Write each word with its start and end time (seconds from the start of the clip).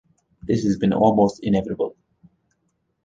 This 0.41 0.63
has 0.63 0.77
been 0.77 0.93
almost 0.93 1.41
inevitable. 1.43 1.95